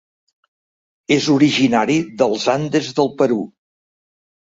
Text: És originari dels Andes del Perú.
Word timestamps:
És 1.15 1.27
originari 1.33 1.97
dels 2.21 2.45
Andes 2.53 2.89
del 3.01 3.13
Perú. 3.21 3.39